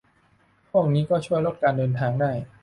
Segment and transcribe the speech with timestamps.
[0.71, 2.31] พวกนี้ก็ช่วยลดการเดินทางได้